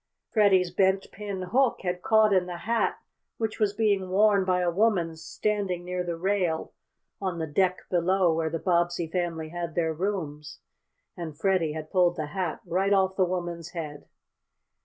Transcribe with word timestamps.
Freddie's 0.33 0.71
bent 0.71 1.05
pin 1.11 1.43
hook 1.43 1.81
had 1.83 2.01
caught 2.01 2.33
in 2.33 2.47
the 2.47 2.57
hat 2.57 2.97
which 3.37 3.59
was 3.59 3.73
being 3.73 4.09
worn 4.09 4.43
by 4.43 4.61
a 4.61 4.71
woman 4.71 5.15
standing 5.15 5.85
near 5.85 6.03
the 6.03 6.17
rail 6.17 6.73
on 7.21 7.37
the 7.37 7.45
deck 7.45 7.87
below 7.91 8.33
where 8.33 8.49
the 8.49 8.57
Bobbsey 8.57 9.05
family 9.05 9.49
had 9.49 9.75
their 9.75 9.93
rooms. 9.93 10.57
And 11.15 11.37
Freddie 11.37 11.73
had 11.73 11.91
pulled 11.91 12.15
the 12.15 12.25
hat 12.33 12.61
right 12.65 12.91
off 12.93 13.15
the 13.15 13.25
woman's 13.25 13.73
head. 13.73 14.05